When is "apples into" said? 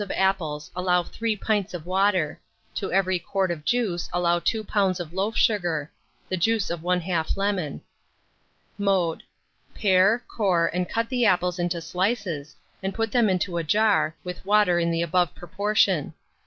11.23-11.79